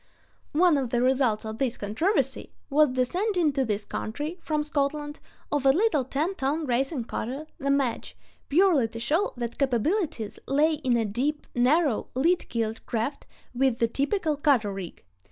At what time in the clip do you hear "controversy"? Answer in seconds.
1.77-2.49